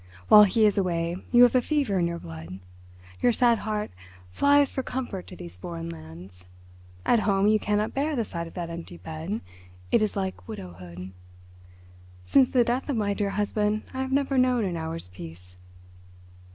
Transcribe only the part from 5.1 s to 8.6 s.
to these foreign lands. At home you cannot bear the sight of